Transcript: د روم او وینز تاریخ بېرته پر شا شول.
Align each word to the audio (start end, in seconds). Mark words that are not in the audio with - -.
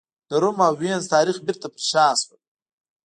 د 0.29 0.31
روم 0.41 0.57
او 0.67 0.73
وینز 0.81 1.05
تاریخ 1.13 1.37
بېرته 1.45 1.67
پر 1.73 1.81
شا 1.89 2.07
شول. 2.21 2.41